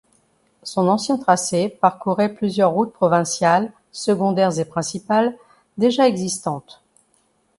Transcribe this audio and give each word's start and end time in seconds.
Son 0.63 0.87
ancien 0.89 1.19
tracé 1.19 1.69
parcourait 1.69 2.33
plusieurs 2.33 2.71
routes 2.71 2.91
provinciales 2.91 3.71
secondaires 3.91 4.57
et 4.57 4.65
principales 4.65 5.37
déjà 5.77 6.07
existantes. 6.07 6.81